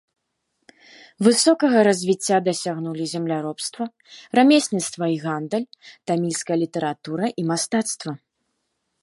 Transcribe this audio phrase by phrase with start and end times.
[1.25, 3.83] Высокага развіцця дасягнулі земляробства,
[4.41, 5.69] рамесніцтва і гандаль,
[6.07, 8.11] тамільская літаратура і мастацтва.